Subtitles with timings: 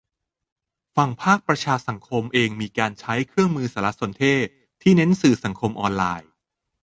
[0.95, 4.45] ฝั่งภาคประชาสังคมเองมีการใช้เครื่องมือสารสนเทศ
[4.81, 6.29] ที่เน้นสื่อสังคมออนไลน์